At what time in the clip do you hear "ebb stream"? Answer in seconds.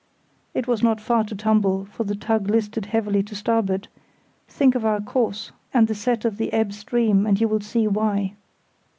6.53-7.27